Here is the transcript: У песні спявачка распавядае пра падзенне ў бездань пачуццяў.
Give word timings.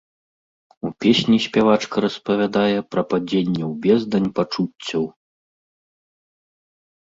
У 0.87 0.89
песні 1.03 1.37
спявачка 1.45 1.95
распавядае 2.05 2.79
пра 2.95 3.01
падзенне 3.13 3.61
ў 3.61 3.71
бездань 3.85 4.29
пачуццяў. 4.41 5.09